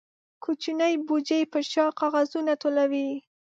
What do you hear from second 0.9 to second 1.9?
بوجۍ په شا